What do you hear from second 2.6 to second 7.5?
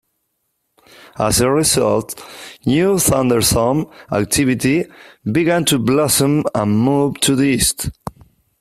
new thunderstorm activity began to blossom and move to the